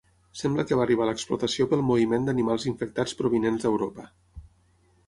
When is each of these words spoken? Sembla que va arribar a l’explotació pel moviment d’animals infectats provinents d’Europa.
Sembla 0.39 0.63
que 0.69 0.79
va 0.79 0.81
arribar 0.85 1.05
a 1.05 1.09
l’explotació 1.09 1.67
pel 1.75 1.85
moviment 1.91 2.27
d’animals 2.31 2.67
infectats 2.73 3.15
provinents 3.21 3.69
d’Europa. 3.71 4.13